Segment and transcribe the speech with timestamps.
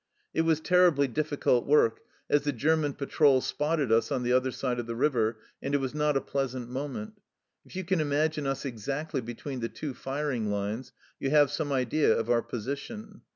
[0.33, 4.79] It was terribly difficult work, as the German patrol spotted us on the other side
[4.79, 7.19] of the river, and it was not a pleasant moment.
[7.67, 12.17] If you can imagine us exactly between the two firing lines, you have some idea
[12.17, 13.21] of our position.